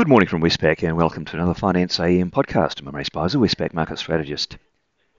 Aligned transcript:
Good 0.00 0.08
morning 0.08 0.30
from 0.30 0.40
Westpac 0.40 0.82
and 0.82 0.96
welcome 0.96 1.26
to 1.26 1.36
another 1.36 1.52
Finance 1.52 2.00
AM 2.00 2.30
podcast. 2.30 2.80
I'm 2.80 2.96
Ray 2.96 3.04
Speizer, 3.04 3.38
Westpac 3.38 3.74
market 3.74 3.98
strategist. 3.98 4.56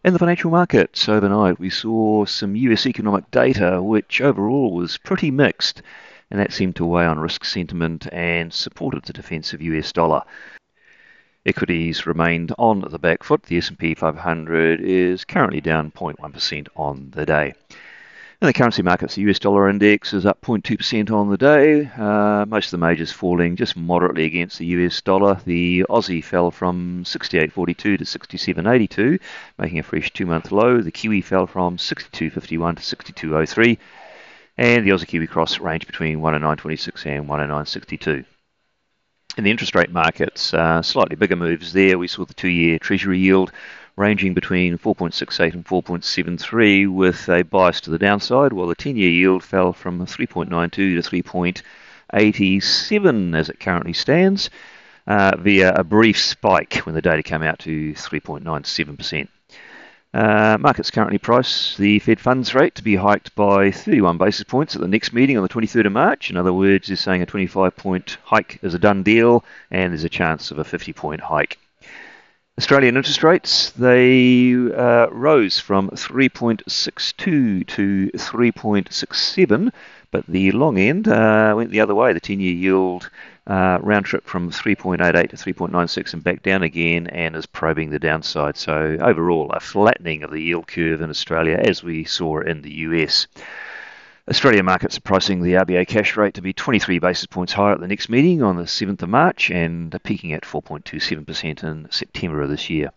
In 0.03 0.11
the 0.11 0.17
financial 0.17 0.49
markets 0.49 1.07
overnight, 1.07 1.59
we 1.59 1.69
saw 1.69 2.25
some 2.25 2.55
US 2.55 2.87
economic 2.87 3.29
data 3.29 3.79
which 3.79 4.21
overall 4.21 4.73
was 4.73 4.97
pretty 4.97 5.29
mixed, 5.29 5.83
and 6.31 6.39
that 6.39 6.51
seemed 6.51 6.77
to 6.77 6.85
weigh 6.87 7.05
on 7.05 7.19
risk 7.19 7.45
sentiment 7.45 8.11
and 8.11 8.51
supported 8.51 9.03
the 9.03 9.13
defensive 9.13 9.61
US 9.61 9.91
dollar. 9.91 10.23
Equities 11.45 12.07
remained 12.07 12.51
on 12.57 12.83
the 12.89 12.97
back 12.97 13.21
foot. 13.21 13.43
The 13.43 13.59
S&P 13.59 13.93
500 13.93 14.81
is 14.81 15.25
currently 15.25 15.61
down 15.61 15.91
0.1% 15.91 16.67
on 16.75 17.11
the 17.11 17.27
day. 17.27 17.53
In 18.41 18.47
the 18.47 18.53
currency 18.53 18.81
markets, 18.81 19.13
the 19.13 19.21
US 19.29 19.37
dollar 19.37 19.69
index 19.69 20.13
is 20.13 20.25
up 20.25 20.41
0.2% 20.41 21.11
on 21.11 21.29
the 21.29 21.37
day. 21.37 21.91
Uh, 21.95 22.43
most 22.47 22.65
of 22.65 22.71
the 22.71 22.79
majors 22.79 23.11
falling 23.11 23.55
just 23.55 23.77
moderately 23.77 24.25
against 24.25 24.57
the 24.57 24.65
US 24.65 24.99
dollar. 24.99 25.39
The 25.45 25.85
Aussie 25.91 26.23
fell 26.23 26.49
from 26.49 27.03
68.42 27.03 27.75
to 27.75 27.97
67.82, 27.99 29.19
making 29.59 29.77
a 29.77 29.83
fresh 29.83 30.11
two-month 30.11 30.51
low. 30.51 30.81
The 30.81 30.89
Kiwi 30.89 31.21
fell 31.21 31.45
from 31.45 31.77
62.51 31.77 32.77
to 32.77 32.95
62.03, 32.95 33.77
and 34.57 34.87
the 34.87 34.89
Aussie 34.89 35.07
Kiwi 35.07 35.27
cross 35.27 35.59
ranged 35.59 35.85
between 35.85 36.17
109.26 36.17 37.05
and 37.05 37.29
109.62. 37.29 38.25
In 39.37 39.43
the 39.43 39.51
interest 39.51 39.75
rate 39.75 39.91
markets, 39.91 40.51
uh, 40.55 40.81
slightly 40.81 41.15
bigger 41.15 41.35
moves 41.35 41.73
there. 41.73 41.99
We 41.99 42.07
saw 42.07 42.25
the 42.25 42.33
two-year 42.33 42.79
Treasury 42.79 43.19
yield 43.19 43.51
ranging 43.95 44.33
between 44.33 44.77
4.68 44.77 45.53
and 45.53 45.65
4.73 45.65 46.91
with 46.91 47.29
a 47.29 47.43
bias 47.43 47.79
to 47.81 47.89
the 47.89 47.97
downside, 47.97 48.53
while 48.53 48.67
the 48.67 48.75
10 48.75 48.95
year 48.95 49.09
yield 49.09 49.43
fell 49.43 49.73
from 49.73 50.05
3.92 50.05 50.71
to 50.71 51.01
3.87 51.01 53.37
as 53.37 53.49
it 53.49 53.59
currently 53.59 53.93
stands, 53.93 54.49
uh, 55.07 55.35
via 55.37 55.73
a 55.73 55.83
brief 55.83 56.19
spike 56.19 56.75
when 56.85 56.95
the 56.95 57.01
data 57.01 57.23
came 57.23 57.43
out 57.43 57.59
to 57.59 57.93
3.97%. 57.93 59.27
Uh, 60.13 60.57
markets 60.59 60.91
currently 60.91 61.17
price 61.17 61.77
the 61.77 61.97
Fed 61.99 62.19
funds 62.19 62.53
rate 62.53 62.75
to 62.75 62.83
be 62.83 62.97
hiked 62.97 63.33
by 63.33 63.71
31 63.71 64.17
basis 64.17 64.43
points 64.43 64.75
at 64.75 64.81
the 64.81 64.87
next 64.87 65.13
meeting 65.13 65.37
on 65.37 65.43
the 65.43 65.49
23rd 65.49 65.85
of 65.85 65.93
March. 65.93 66.29
In 66.29 66.35
other 66.35 66.51
words, 66.51 66.87
they're 66.87 66.97
saying 66.97 67.21
a 67.21 67.25
25 67.25 67.77
point 67.77 68.17
hike 68.23 68.59
is 68.61 68.73
a 68.73 68.79
done 68.79 69.03
deal, 69.03 69.45
and 69.69 69.93
there's 69.93 70.03
a 70.03 70.09
chance 70.09 70.51
of 70.51 70.59
a 70.59 70.65
50 70.65 70.91
point 70.91 71.21
hike. 71.21 71.57
Australian 72.61 72.95
interest 72.95 73.23
rates, 73.23 73.71
they 73.71 74.53
uh, 74.53 75.07
rose 75.09 75.59
from 75.59 75.89
3.62 75.89 77.65
to 77.65 78.11
3.67, 78.13 79.71
but 80.11 80.27
the 80.27 80.51
long 80.51 80.77
end 80.77 81.07
uh, 81.07 81.53
went 81.57 81.71
the 81.71 81.79
other 81.79 81.95
way. 81.95 82.13
The 82.13 82.19
10 82.19 82.39
year 82.39 82.53
yield 82.53 83.09
uh, 83.47 83.79
round 83.81 84.05
trip 84.05 84.27
from 84.27 84.51
3.88 84.51 85.31
to 85.31 85.37
3.96 85.37 86.13
and 86.13 86.23
back 86.23 86.43
down 86.43 86.61
again 86.61 87.07
and 87.07 87.35
is 87.35 87.47
probing 87.47 87.89
the 87.89 87.97
downside. 87.97 88.55
So, 88.57 88.95
overall, 89.01 89.49
a 89.53 89.59
flattening 89.59 90.21
of 90.21 90.29
the 90.29 90.43
yield 90.43 90.67
curve 90.67 91.01
in 91.01 91.09
Australia 91.09 91.55
as 91.59 91.81
we 91.81 92.03
saw 92.03 92.41
in 92.41 92.61
the 92.61 92.71
US. 92.71 93.25
Australian 94.31 94.63
markets 94.63 94.97
are 94.97 95.01
pricing 95.01 95.41
the 95.41 95.55
RBA 95.55 95.85
cash 95.89 96.15
rate 96.15 96.35
to 96.35 96.41
be 96.41 96.53
23 96.53 96.99
basis 96.99 97.25
points 97.25 97.51
higher 97.51 97.73
at 97.73 97.81
the 97.81 97.87
next 97.87 98.07
meeting 98.07 98.41
on 98.41 98.55
the 98.55 98.63
7th 98.63 99.01
of 99.01 99.09
March 99.09 99.51
and 99.51 99.93
peaking 100.03 100.31
at 100.31 100.43
4.27% 100.43 101.65
in 101.65 101.91
September 101.91 102.41
of 102.41 102.49
this 102.49 102.69
year. 102.69 102.93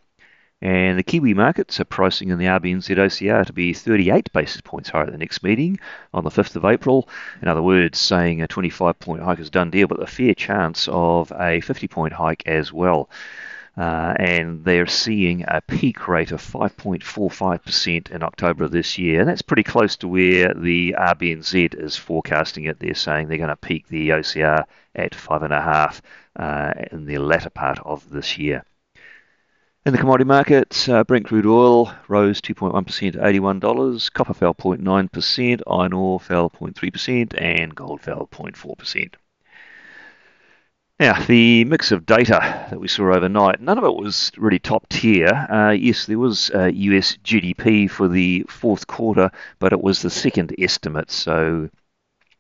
And 0.63 0.97
the 0.97 1.03
Kiwi 1.03 1.35
markets 1.35 1.81
are 1.81 1.85
pricing 1.87 2.29
in 2.29 2.39
the 2.39 2.45
RBNZ 2.45 2.97
OCR 2.97 3.45
to 3.47 3.53
be 3.53 3.73
38 3.73 4.33
basis 4.33 4.61
points 4.61 4.91
higher 4.91 5.07
at 5.07 5.11
the 5.13 5.19
next 5.19 5.43
meeting 5.43 5.81
on 6.13 6.23
the 6.23 6.31
5th 6.31 6.55
of 6.55 6.65
April. 6.65 7.09
In 7.43 7.49
other 7.49 7.63
words, 7.63 7.99
saying 7.99 8.41
a 8.41 8.47
25 8.47 9.01
point 9.01 9.21
hike 9.21 9.41
is 9.41 9.51
done 9.51 9.73
deal, 9.73 9.89
but 9.89 10.01
a 10.01 10.07
fair 10.07 10.35
chance 10.35 10.89
of 10.89 11.33
a 11.37 11.61
50 11.61 11.89
point 11.89 12.13
hike 12.13 12.45
as 12.47 12.73
well 12.73 13.11
uh, 13.77 14.15
and 14.19 14.65
they're 14.65 14.87
seeing 14.87 15.45
a 15.49 15.61
peak 15.61 16.07
rate 16.07 16.31
of 16.31 16.41
5.45% 16.41 18.11
in 18.11 18.23
October 18.23 18.65
of 18.65 18.71
this 18.71 18.99
year, 18.99 19.21
and 19.21 19.29
that's 19.29 19.43
pretty 19.43 19.65
close 19.65 19.97
to 19.97 20.09
where 20.09 20.55
the 20.55 20.95
RBNZ 20.97 21.75
is 21.75 21.97
forecasting 21.97 22.65
it. 22.65 22.79
They're 22.79 22.95
saying 22.95 23.29
they're 23.29 23.39
going 23.39 23.49
to 23.49 23.57
peak 23.57 23.89
the 23.89 24.11
OCR 24.11 24.65
at 24.95 25.15
five 25.15 25.43
and 25.43 25.53
a 25.53 25.61
half 25.61 26.03
uh, 26.37 26.73
in 26.93 27.07
the 27.07 27.19
latter 27.19 27.51
part 27.51 27.81
of 27.85 28.09
this 28.11 28.39
year. 28.39 28.65
In 29.87 29.93
the 29.93 29.99
commodity 29.99 30.27
markets, 30.27 30.89
uh, 30.89 31.05
Brent 31.05 31.27
crude 31.27 31.45
oil 31.45 31.93
rose 32.09 32.41
2.1% 32.41 33.13
to 33.13 33.19
$81, 33.19 34.13
copper 34.15 34.33
fell 34.33 34.55
0.9%, 34.55 35.61
iron 35.67 35.93
ore 35.93 36.21
fell 36.21 36.49
0.3%, 36.49 37.35
and 37.43 37.75
gold 37.75 38.01
fell 38.01 38.27
0.4%. 38.33 39.15
Now, 41.01 41.21
the 41.25 41.65
mix 41.65 41.91
of 41.91 42.07
data 42.07 42.69
that 42.71 42.79
we 42.79 42.87
saw 42.87 43.13
overnight, 43.13 43.61
none 43.61 43.79
of 43.79 43.85
it 43.85 43.97
was 43.97 44.31
really 44.37 44.61
top 44.61 44.89
tier. 44.89 45.27
Uh, 45.51 45.71
yes, 45.71 46.07
there 46.07 46.21
was 46.21 46.53
uh, 46.55 46.67
US 46.67 47.17
GDP 47.17 47.91
for 47.91 48.07
the 48.07 48.45
fourth 48.49 48.87
quarter, 48.87 49.33
but 49.59 49.73
it 49.73 49.83
was 49.83 50.03
the 50.03 50.11
second 50.11 50.55
estimate. 50.57 51.11
So 51.11 51.69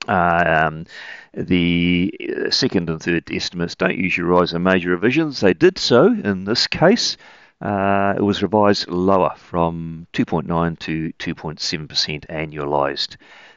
um, 0.06 0.86
the 1.32 2.14
second 2.50 2.90
and 2.90 3.02
third 3.02 3.28
estimates 3.32 3.74
don't 3.74 3.98
usually 3.98 4.28
rise 4.28 4.52
in 4.52 4.62
major 4.62 4.90
revisions. 4.90 5.40
They 5.40 5.54
did 5.54 5.76
so 5.76 6.06
in 6.06 6.44
this 6.44 6.68
case. 6.68 7.16
Uh, 7.60 8.14
it 8.16 8.22
was 8.22 8.40
revised 8.40 8.88
lower 8.88 9.34
from 9.36 10.06
2.9 10.12 10.78
to 10.78 11.12
2.7% 11.18 12.26
annualized. 12.26 13.16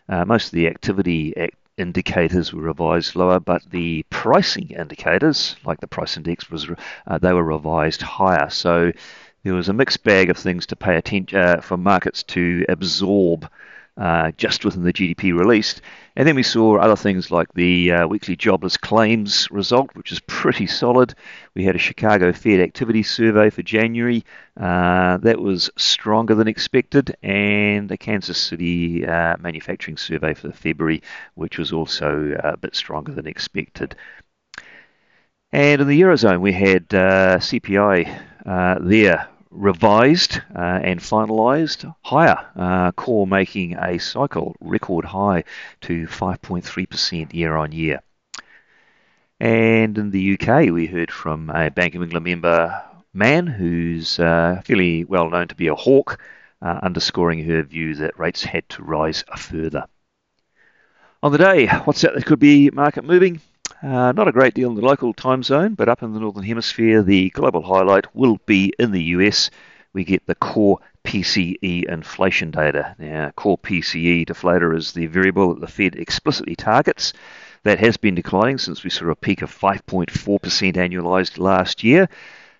Uh, 0.09 0.25
most 0.25 0.45
of 0.47 0.51
the 0.53 0.67
activity 0.67 1.35
indicators 1.77 2.53
were 2.53 2.61
revised 2.61 3.15
lower, 3.15 3.39
but 3.39 3.61
the 3.69 4.03
pricing 4.09 4.71
indicators, 4.71 5.55
like 5.63 5.79
the 5.79 5.87
price 5.87 6.17
index, 6.17 6.49
was 6.49 6.67
uh, 7.07 7.17
they 7.17 7.33
were 7.33 7.43
revised 7.43 8.01
higher. 8.01 8.49
So 8.49 8.91
there 9.43 9.53
was 9.53 9.69
a 9.69 9.73
mixed 9.73 10.03
bag 10.03 10.29
of 10.29 10.37
things 10.37 10.65
to 10.67 10.75
pay 10.75 10.95
attention 10.97 11.37
uh, 11.37 11.61
for 11.61 11.77
markets 11.77 12.23
to 12.23 12.65
absorb 12.67 13.49
uh, 13.97 14.31
just 14.37 14.63
within 14.63 14.83
the 14.83 14.93
GDP 14.93 15.37
released. 15.37 15.81
And 16.15 16.27
then 16.27 16.35
we 16.35 16.43
saw 16.43 16.77
other 16.77 16.95
things 16.95 17.31
like 17.31 17.53
the 17.53 17.91
uh, 17.91 18.07
weekly 18.07 18.35
jobless 18.35 18.77
claims 18.77 19.49
result, 19.51 19.95
which 19.95 20.11
is 20.11 20.19
pretty 20.21 20.67
solid. 20.67 21.13
We 21.55 21.63
had 21.63 21.75
a 21.75 21.79
Chicago 21.79 22.31
Fed 22.31 22.59
activity 22.59 23.03
survey 23.03 23.49
for 23.49 23.63
January 23.63 24.23
uh, 24.59 25.17
that 25.17 25.39
was 25.39 25.69
stronger 25.77 26.35
than 26.35 26.47
expected, 26.47 27.15
and 27.23 27.89
the 27.89 27.97
Kansas 27.97 28.37
City 28.37 29.05
uh, 29.05 29.37
manufacturing 29.39 29.97
survey 29.97 30.33
for 30.33 30.51
February, 30.51 31.01
which 31.35 31.57
was 31.57 31.71
also 31.71 32.35
a 32.43 32.57
bit 32.57 32.75
stronger 32.75 33.11
than 33.11 33.27
expected. 33.27 33.95
And 35.51 35.81
in 35.81 35.87
the 35.87 36.01
Eurozone, 36.01 36.41
we 36.41 36.51
had 36.51 36.93
uh, 36.93 37.37
CPI 37.37 38.21
uh, 38.45 38.79
there 38.81 39.27
revised 39.57 40.39
uh, 40.55 40.79
and 40.83 40.99
finalised 40.99 41.91
higher, 42.01 42.37
uh, 42.55 42.91
core 42.91 43.25
making 43.27 43.75
a 43.75 43.97
cycle 43.97 44.55
record 44.61 45.03
high 45.03 45.43
to 45.81 46.05
5.3% 46.07 47.33
year 47.33 47.55
on 47.55 47.71
year. 47.71 48.01
And 49.39 49.97
in 49.97 50.11
the 50.11 50.33
UK, 50.39 50.71
we 50.71 50.87
heard 50.87 51.11
from 51.11 51.49
a 51.49 51.69
Bank 51.69 51.95
of 51.95 52.03
England 52.03 52.23
member, 52.23 52.81
Mann, 53.13 53.47
who's 53.47 54.19
uh, 54.19 54.61
fairly 54.63 55.03
well 55.03 55.29
known 55.29 55.47
to 55.47 55.55
be 55.55 55.67
a 55.67 55.75
hawk, 55.75 56.19
uh, 56.61 56.79
underscoring 56.81 57.43
her 57.45 57.63
view 57.63 57.95
that 57.95 58.19
rates 58.19 58.43
had 58.43 58.67
to 58.69 58.83
rise 58.83 59.23
further. 59.35 59.85
On 61.23 61.31
the 61.31 61.37
day, 61.37 61.67
what's 61.85 62.01
that 62.01 62.13
that 62.13 62.25
could 62.25 62.39
be 62.39 62.69
market 62.69 63.03
moving? 63.03 63.41
Uh, 63.81 64.11
not 64.11 64.27
a 64.27 64.31
great 64.31 64.55
deal 64.55 64.69
in 64.69 64.75
the 64.75 64.81
local 64.81 65.13
time 65.13 65.43
zone, 65.43 65.75
but 65.75 65.87
up 65.87 66.01
in 66.01 66.13
the 66.13 66.19
Northern 66.19 66.43
Hemisphere, 66.43 67.03
the 67.03 67.29
global 67.29 67.61
highlight 67.61 68.15
will 68.15 68.39
be 68.47 68.73
in 68.79 68.91
the 68.91 69.03
US. 69.03 69.51
We 69.93 70.03
get 70.03 70.25
the 70.25 70.33
core 70.33 70.79
PCE 71.03 71.85
inflation 71.85 72.49
data. 72.49 72.95
Now, 72.97 73.31
core 73.35 73.57
PCE 73.57 74.25
deflator 74.25 74.75
is 74.75 74.93
the 74.93 75.05
variable 75.05 75.53
that 75.53 75.61
the 75.61 75.67
Fed 75.67 75.95
explicitly 75.95 76.55
targets. 76.55 77.13
That 77.63 77.79
has 77.79 77.97
been 77.97 78.15
declining 78.15 78.57
since 78.57 78.83
we 78.83 78.89
saw 78.89 79.09
a 79.09 79.15
peak 79.15 79.41
of 79.41 79.55
5.4% 79.55 80.09
annualized 80.75 81.37
last 81.37 81.83
year. 81.83 82.09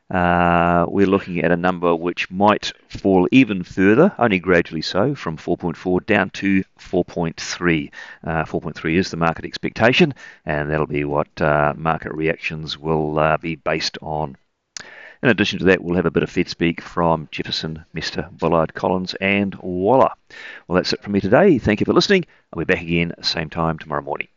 Uh, 0.10 0.86
we're 0.88 1.06
looking 1.06 1.40
at 1.40 1.52
a 1.52 1.58
number 1.58 1.94
which 1.94 2.32
might 2.32 2.72
fall 2.88 3.28
even 3.32 3.64
further, 3.64 4.14
only 4.18 4.40
gradually 4.40 4.82
so, 4.82 5.14
from 5.16 5.38
4.4 5.38 6.06
down 6.06 6.30
to 6.30 6.64
4.3. 6.80 7.92
Uh, 8.24 8.44
4.3 8.46 8.96
is 8.96 9.12
the 9.12 9.18
market 9.18 9.44
expectation, 9.44 10.14
and 10.46 10.72
that'll 10.72 10.88
be 10.88 11.04
what 11.04 11.42
uh, 11.42 11.74
market 11.76 12.14
reactions 12.14 12.78
will 12.78 13.20
uh, 13.20 13.38
be 13.38 13.56
based 13.56 13.98
on. 14.02 14.38
In 15.24 15.30
addition 15.30 15.60
to 15.60 15.66
that, 15.66 15.84
we'll 15.84 15.96
have 15.96 16.06
a 16.06 16.12
bit 16.12 16.24
of 16.24 16.30
Fed 16.30 16.48
speak 16.48 16.80
from 16.80 17.28
Jefferson, 17.32 17.84
Mr. 17.94 18.30
Bullard, 18.38 18.74
Collins, 18.76 19.16
and 19.16 19.56
Waller. 19.56 20.12
Well, 20.68 20.76
that's 20.76 20.94
it 20.94 21.02
from 21.02 21.14
me 21.14 21.20
today. 21.20 21.58
Thank 21.58 21.80
you 21.80 21.86
for 21.86 21.94
listening. 21.94 22.26
I'll 22.54 22.60
be 22.60 22.66
back 22.66 22.82
again 22.82 23.14
same 23.24 23.50
time 23.50 23.80
tomorrow 23.80 24.04
morning. 24.04 24.28